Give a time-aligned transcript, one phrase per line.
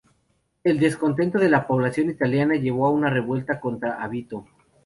[0.63, 4.47] El descontento de la población italiana llevó a una revuelta contra Avito.